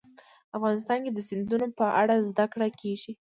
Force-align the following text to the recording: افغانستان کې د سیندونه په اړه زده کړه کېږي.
افغانستان 0.57 0.99
کې 1.03 1.11
د 1.13 1.19
سیندونه 1.27 1.67
په 1.79 1.85
اړه 2.01 2.15
زده 2.27 2.45
کړه 2.53 2.67
کېږي. 2.81 3.11